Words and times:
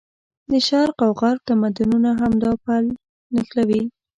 د 0.51 0.53
شرق 0.67 0.97
او 1.05 1.11
غرب 1.21 1.41
تمدونونه 1.49 2.09
همدا 2.21 2.51
پل 2.65 2.83
نښلوي. 3.33 3.81